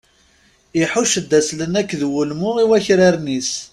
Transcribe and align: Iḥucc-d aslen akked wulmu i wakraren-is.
Iḥucc-d 0.81 1.31
aslen 1.39 1.73
akked 1.81 2.01
wulmu 2.11 2.51
i 2.63 2.65
wakraren-is. 2.69 3.51